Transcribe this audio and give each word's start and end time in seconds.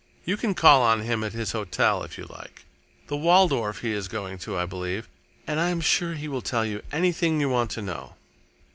You 0.25 0.35
can 0.35 0.55
call 0.55 0.81
upon 0.83 1.01
him 1.05 1.23
at 1.23 1.33
his 1.33 1.51
hotel, 1.51 2.01
if 2.01 2.17
you 2.17 2.23
like 2.25 2.65
the 3.05 3.15
Waldorf 3.15 3.81
he 3.81 3.91
is 3.91 4.07
going 4.07 4.39
to, 4.39 4.57
I 4.57 4.65
believe 4.65 5.07
and 5.45 5.59
I 5.59 5.69
am 5.69 5.79
sure 5.79 6.15
he 6.15 6.27
will 6.27 6.41
tell 6.41 6.65
you 6.65 6.81
anything 6.91 7.39
you 7.39 7.49
want 7.49 7.69
to 7.69 7.83
know." 7.83 8.15